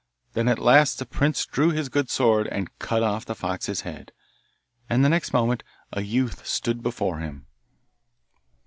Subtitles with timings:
[0.33, 4.11] Then at last the prince drew his good sword and cut off the fox's head,
[4.89, 5.61] and the next moment
[5.93, 7.45] a youth stood before him.